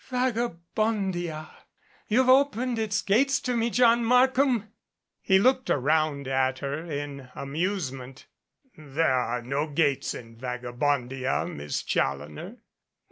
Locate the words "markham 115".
4.03-4.65